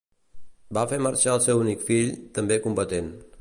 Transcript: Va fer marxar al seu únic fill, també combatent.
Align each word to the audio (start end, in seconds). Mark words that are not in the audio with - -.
Va 0.77 0.85
fer 0.93 0.99
marxar 1.07 1.35
al 1.35 1.43
seu 1.47 1.61
únic 1.65 1.85
fill, 1.91 2.11
també 2.39 2.59
combatent. 2.65 3.13